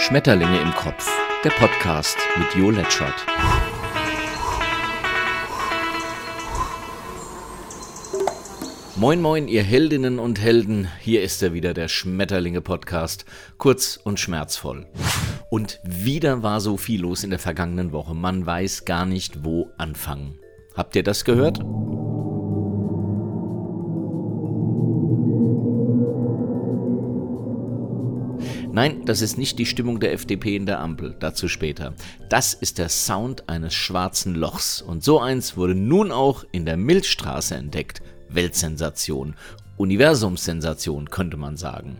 [0.00, 1.06] Schmetterlinge im Kopf,
[1.44, 3.26] der Podcast mit Jo Letschert.
[8.96, 13.26] Moin moin, ihr Heldinnen und Helden, hier ist er wieder, der Schmetterlinge Podcast,
[13.58, 14.86] kurz und schmerzvoll.
[15.50, 19.70] Und wieder war so viel los in der vergangenen Woche, man weiß gar nicht, wo
[19.76, 20.38] anfangen.
[20.74, 21.60] Habt ihr das gehört?
[28.80, 31.92] Nein, das ist nicht die Stimmung der FDP in der Ampel, dazu später.
[32.30, 34.80] Das ist der Sound eines schwarzen Lochs.
[34.80, 38.00] Und so eins wurde nun auch in der Milchstraße entdeckt.
[38.30, 39.34] Weltsensation.
[39.76, 41.98] Universumssensation, könnte man sagen.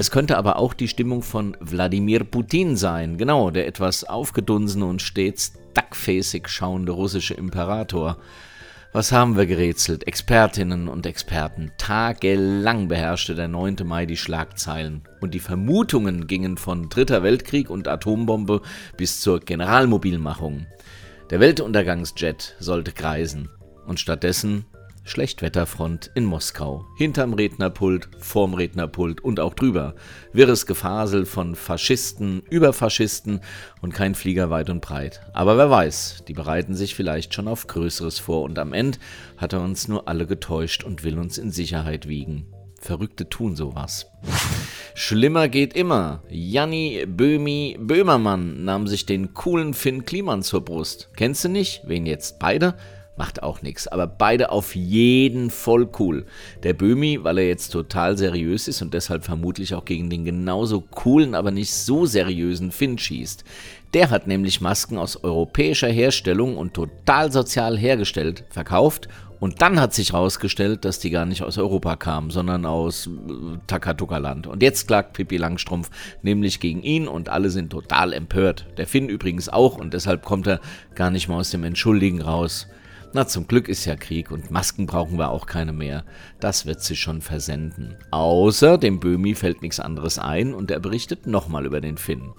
[0.00, 5.02] Es könnte aber auch die Stimmung von Wladimir Putin sein, genau, der etwas aufgedunsene und
[5.02, 8.18] stets duckfacig schauende russische Imperator.
[8.94, 10.06] Was haben wir gerätselt?
[10.06, 11.72] Expertinnen und Experten.
[11.78, 13.76] Tagelang beherrschte der 9.
[13.84, 15.04] Mai die Schlagzeilen.
[15.22, 18.60] Und die Vermutungen gingen von Dritter Weltkrieg und Atombombe
[18.98, 20.66] bis zur Generalmobilmachung.
[21.30, 23.48] Der Weltuntergangsjet sollte kreisen.
[23.86, 24.66] Und stattdessen
[25.04, 26.86] Schlechtwetterfront in Moskau.
[26.96, 29.94] Hinterm Rednerpult, vorm Rednerpult und auch drüber.
[30.32, 33.40] Wirres Gefasel von Faschisten über Faschisten
[33.80, 35.20] und kein Flieger weit und breit.
[35.32, 38.98] Aber wer weiß, die bereiten sich vielleicht schon auf Größeres vor und am Ende
[39.36, 42.46] hat er uns nur alle getäuscht und will uns in Sicherheit wiegen.
[42.80, 44.06] Verrückte tun sowas.
[44.94, 46.22] Schlimmer geht immer.
[46.28, 51.10] Janni Böhmi Böhmermann nahm sich den coolen Finn Kliman zur Brust.
[51.16, 51.82] Kennst du nicht?
[51.86, 52.38] Wen jetzt?
[52.38, 52.76] Beide?
[53.22, 53.86] Macht auch nichts.
[53.86, 56.26] Aber beide auf jeden voll cool.
[56.64, 60.80] Der Böhmi, weil er jetzt total seriös ist und deshalb vermutlich auch gegen den genauso
[60.80, 63.44] coolen, aber nicht so seriösen Finn schießt.
[63.94, 69.06] Der hat nämlich Masken aus europäischer Herstellung und total sozial hergestellt, verkauft
[69.38, 73.58] und dann hat sich herausgestellt, dass die gar nicht aus Europa kamen, sondern aus äh,
[73.68, 74.48] Takatuka-Land.
[74.48, 75.90] Und jetzt klagt Pippi Langstrumpf
[76.22, 78.66] nämlich gegen ihn und alle sind total empört.
[78.78, 80.60] Der Finn übrigens auch und deshalb kommt er
[80.96, 82.66] gar nicht mal aus dem Entschuldigen raus.
[83.14, 86.04] Na, zum Glück ist ja Krieg und Masken brauchen wir auch keine mehr.
[86.40, 87.94] Das wird sich schon versenden.
[88.10, 92.32] Außer dem Böhmi fällt nichts anderes ein und er berichtet nochmal über den Finn.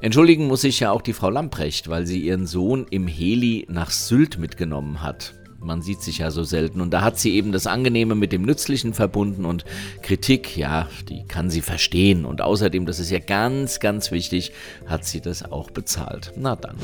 [0.00, 3.90] Entschuldigen muss sich ja auch die Frau Lamprecht, weil sie ihren Sohn im Heli nach
[3.90, 5.34] Sylt mitgenommen hat.
[5.58, 8.42] Man sieht sich ja so selten und da hat sie eben das Angenehme mit dem
[8.42, 9.64] Nützlichen verbunden und
[10.00, 14.52] Kritik, ja, die kann sie verstehen und außerdem, das ist ja ganz, ganz wichtig,
[14.86, 16.32] hat sie das auch bezahlt.
[16.36, 16.76] Na dann.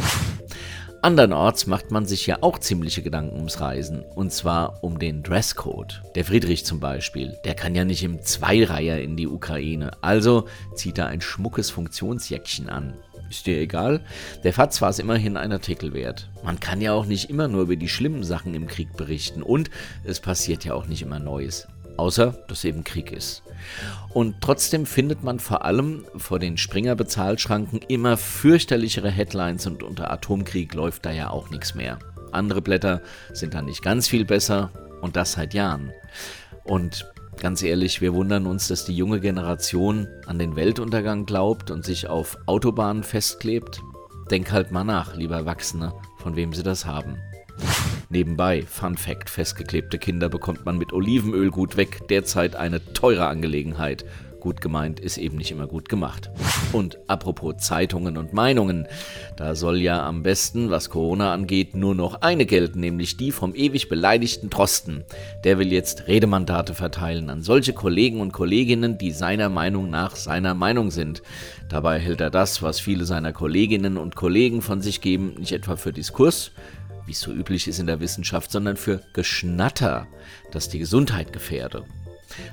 [1.05, 4.05] Andernorts macht man sich ja auch ziemliche Gedanken ums Reisen.
[4.15, 6.01] Und zwar um den Dresscode.
[6.15, 9.91] Der Friedrich zum Beispiel, der kann ja nicht im Zweireiher in die Ukraine.
[10.01, 10.47] Also
[10.77, 12.95] zieht er ein schmuckes Funktionsjäckchen an.
[13.29, 14.05] Ist dir egal?
[14.45, 16.31] Der Fatz war es immerhin ein Artikel wert.
[16.45, 19.43] Man kann ja auch nicht immer nur über die schlimmen Sachen im Krieg berichten.
[19.43, 19.71] Und
[20.05, 21.67] es passiert ja auch nicht immer Neues.
[21.97, 23.43] Außer, dass eben Krieg ist.
[24.13, 30.75] Und trotzdem findet man vor allem vor den Springer-Bezahlschranken immer fürchterlichere Headlines und unter Atomkrieg
[30.75, 31.99] läuft da ja auch nichts mehr.
[32.33, 34.71] Andere Blätter sind dann nicht ganz viel besser
[35.01, 35.93] und das seit Jahren.
[36.65, 41.85] Und ganz ehrlich, wir wundern uns, dass die junge Generation an den Weltuntergang glaubt und
[41.85, 43.83] sich auf Autobahnen festklebt.
[44.31, 47.19] Denk halt mal nach, lieber Erwachsene, von wem sie das haben.
[48.13, 54.05] Nebenbei, Fun Fact, festgeklebte Kinder bekommt man mit Olivenöl gut weg, derzeit eine teure Angelegenheit.
[54.39, 56.29] Gut gemeint ist eben nicht immer gut gemacht.
[56.73, 58.87] Und apropos Zeitungen und Meinungen,
[59.37, 63.55] da soll ja am besten, was Corona angeht, nur noch eine gelten, nämlich die vom
[63.55, 65.05] ewig beleidigten Drosten.
[65.45, 70.53] Der will jetzt Redemandate verteilen an solche Kollegen und Kolleginnen, die seiner Meinung nach seiner
[70.53, 71.23] Meinung sind.
[71.71, 75.77] Dabei hält er das, was viele seiner Kolleginnen und Kollegen von sich geben, nicht etwa
[75.77, 76.51] für Diskurs,
[77.07, 80.07] wie es so üblich ist in der Wissenschaft, sondern für Geschnatter,
[80.51, 81.85] das die Gesundheit gefährde.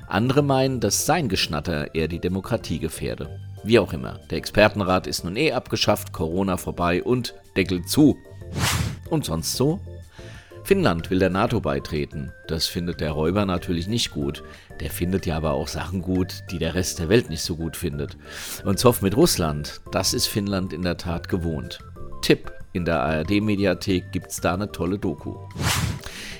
[0.06, 3.40] Andere meinen, dass sein Geschnatter eher die Demokratie gefährde.
[3.62, 8.16] Wie auch immer, der Expertenrat ist nun eh abgeschafft, Corona vorbei und Deckel zu.
[9.10, 9.80] Und sonst so?
[10.64, 12.32] Finnland will der NATO beitreten.
[12.46, 14.42] Das findet der Räuber natürlich nicht gut.
[14.78, 17.76] Der findet ja aber auch Sachen gut, die der Rest der Welt nicht so gut
[17.76, 18.16] findet.
[18.64, 21.80] Und Zoff mit Russland, das ist Finnland in der Tat gewohnt.
[22.22, 25.36] Tipp, in der ARD-Mediathek gibt es da eine tolle Doku.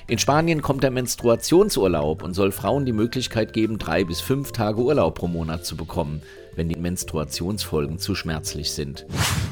[0.07, 4.81] In Spanien kommt der Menstruationsurlaub und soll Frauen die Möglichkeit geben, drei bis fünf Tage
[4.81, 6.21] Urlaub pro Monat zu bekommen,
[6.55, 9.05] wenn die Menstruationsfolgen zu schmerzlich sind.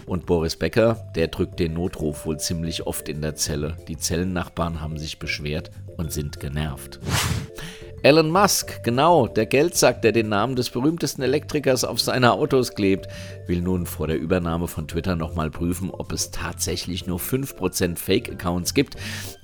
[0.05, 3.77] Und Boris Becker, der drückt den Notruf wohl ziemlich oft in der Zelle.
[3.87, 6.99] Die Zellennachbarn haben sich beschwert und sind genervt.
[8.01, 13.09] Elon Musk, genau, der Geldsack, der den Namen des berühmtesten Elektrikers auf seine Autos klebt,
[13.45, 18.73] will nun vor der Übernahme von Twitter nochmal prüfen, ob es tatsächlich nur 5% Fake-Accounts
[18.73, 18.95] gibt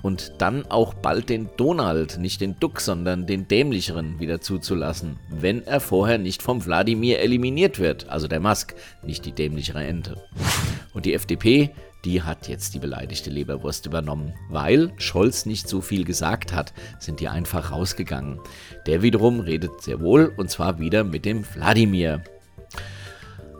[0.02, 5.66] und dann auch bald den Donald, nicht den Duck, sondern den dämlicheren wieder zuzulassen, wenn
[5.66, 10.16] er vorher nicht vom Wladimir eliminiert wird, also der Musk, nicht die dämlichere Ente.
[10.94, 11.72] Und die FDP,
[12.06, 14.32] die hat jetzt die beleidigte Leberwurst übernommen.
[14.48, 18.38] Weil Scholz nicht so viel gesagt hat, sind die einfach rausgegangen.
[18.86, 22.22] Der wiederum redet sehr wohl und zwar wieder mit dem Wladimir.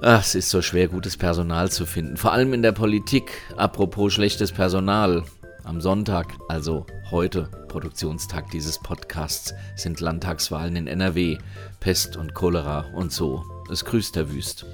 [0.01, 3.33] Ach, es ist so schwer, gutes Personal zu finden, vor allem in der Politik.
[3.57, 5.25] Apropos schlechtes Personal.
[5.65, 11.39] Am Sonntag, also heute, Produktionstag dieses Podcasts, sind Landtagswahlen in NRW.
[11.81, 13.43] Pest und Cholera und so.
[13.73, 14.67] Es grüßt der Wüst.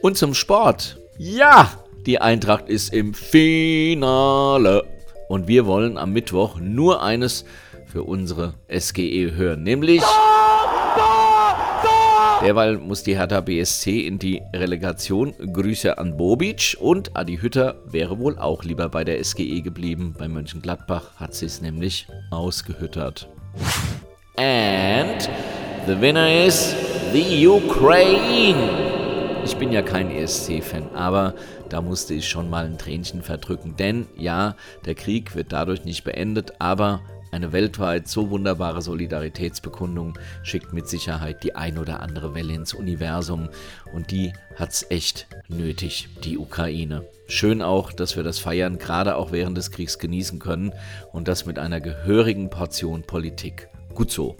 [0.00, 0.98] Und zum Sport.
[1.18, 1.70] Ja,
[2.06, 4.84] die Eintracht ist im Finale.
[5.28, 7.44] Und wir wollen am Mittwoch nur eines
[7.86, 10.02] für unsere SGE hören, nämlich...
[12.42, 15.34] Derweil muss die Hertha BSC in die Relegation.
[15.52, 20.14] Grüße an Bobic und Adi Hütter wäre wohl auch lieber bei der SGE geblieben.
[20.18, 23.28] Bei Mönchengladbach hat sie es nämlich ausgehüttert.
[24.36, 25.28] And
[25.86, 26.74] the winner is
[27.12, 28.89] the Ukraine.
[29.44, 31.34] Ich bin ja kein ESC-Fan, aber
[31.68, 33.76] da musste ich schon mal ein Tränchen verdrücken.
[33.76, 34.54] Denn ja,
[34.84, 37.00] der Krieg wird dadurch nicht beendet, aber
[37.32, 43.48] eine weltweit so wunderbare Solidaritätsbekundung schickt mit Sicherheit die ein oder andere Welle ins Universum
[43.92, 47.04] und die hat's echt nötig, die Ukraine.
[47.28, 50.72] Schön auch, dass wir das Feiern gerade auch während des Kriegs genießen können
[51.12, 53.68] und das mit einer gehörigen Portion Politik.
[53.94, 54.36] Gut so.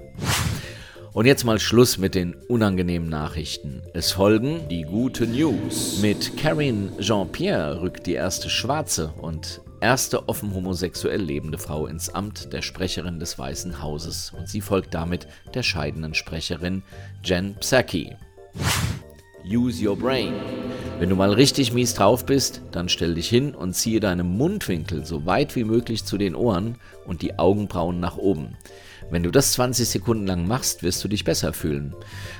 [1.12, 3.82] Und jetzt mal Schluss mit den unangenehmen Nachrichten.
[3.94, 5.98] Es folgen die gute News.
[6.00, 12.52] Mit Karine Jean-Pierre rückt die erste schwarze und erste offen homosexuell lebende Frau ins Amt
[12.52, 16.84] der Sprecherin des Weißen Hauses und sie folgt damit der scheidenden Sprecherin
[17.24, 18.14] Jen Psaki.
[19.44, 20.34] Use your brain.
[21.00, 25.04] Wenn du mal richtig mies drauf bist, dann stell dich hin und ziehe deine Mundwinkel
[25.04, 28.56] so weit wie möglich zu den Ohren und die Augenbrauen nach oben.
[29.10, 31.94] Wenn du das 20 Sekunden lang machst, wirst du dich besser fühlen.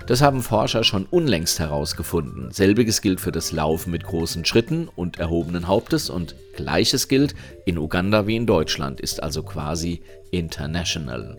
[0.07, 2.53] Das haben Forscher schon unlängst herausgefunden.
[2.53, 7.35] Selbiges gilt für das Laufen mit großen Schritten und erhobenen Hauptes und gleiches gilt
[7.67, 11.37] in Uganda wie in Deutschland, ist also quasi international.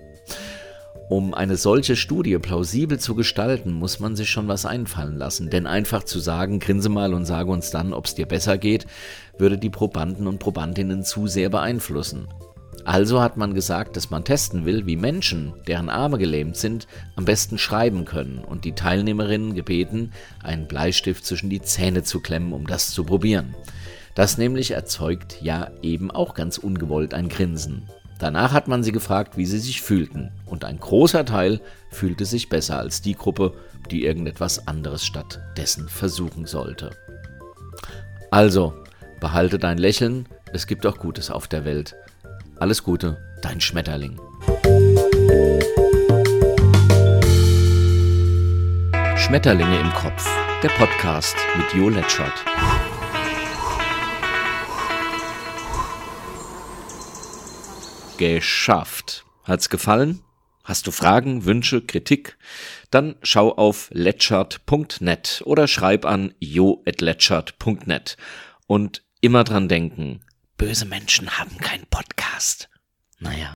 [1.09, 5.67] Um eine solche Studie plausibel zu gestalten, muss man sich schon was einfallen lassen, denn
[5.67, 8.85] einfach zu sagen, grinse mal und sage uns dann, ob es dir besser geht,
[9.37, 12.29] würde die Probanden und Probandinnen zu sehr beeinflussen.
[12.83, 17.25] Also hat man gesagt, dass man testen will, wie Menschen, deren Arme gelähmt sind, am
[17.25, 20.11] besten schreiben können und die Teilnehmerinnen gebeten,
[20.41, 23.55] einen Bleistift zwischen die Zähne zu klemmen, um das zu probieren.
[24.15, 27.87] Das nämlich erzeugt ja eben auch ganz ungewollt ein Grinsen.
[28.19, 32.49] Danach hat man sie gefragt, wie sie sich fühlten, und ein großer Teil fühlte sich
[32.49, 33.53] besser als die Gruppe,
[33.89, 36.91] die irgendetwas anderes stattdessen versuchen sollte.
[38.29, 38.73] Also,
[39.19, 41.95] behalte dein Lächeln, es gibt auch Gutes auf der Welt.
[42.61, 44.21] Alles Gute, dein Schmetterling.
[49.17, 50.29] Schmetterlinge im Kopf,
[50.61, 52.45] der Podcast mit Jo Letschert.
[58.19, 59.25] Geschafft.
[59.43, 60.21] Hat's gefallen?
[60.63, 62.37] Hast du Fragen, Wünsche, Kritik?
[62.91, 68.17] Dann schau auf letschert.net oder schreib an jo.letschert.net.
[68.67, 70.21] Und immer dran denken,
[70.61, 72.69] böse Menschen haben keinen Podcast.
[73.17, 73.51] Naja.